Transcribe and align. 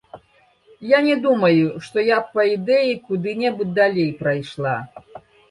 Я 0.91 0.99
не 1.07 1.15
думаю, 1.25 1.67
што 1.87 2.05
я 2.07 2.17
б 2.23 2.39
па 2.39 2.47
ідэі 2.55 2.97
куды-небудзь 3.11 3.77
далей 3.83 4.11
прайшла. 4.25 4.75